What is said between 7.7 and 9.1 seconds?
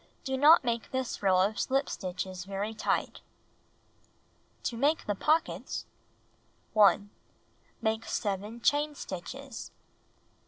Make 7 chain